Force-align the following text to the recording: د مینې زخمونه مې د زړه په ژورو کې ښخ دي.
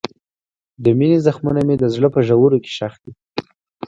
د 0.83 0.85
مینې 0.97 1.17
زخمونه 1.25 1.61
مې 1.67 1.75
د 1.79 1.83
زړه 1.95 2.07
په 2.15 2.19
ژورو 2.27 2.57
کې 2.63 2.71
ښخ 2.77 2.93
دي. 3.03 3.11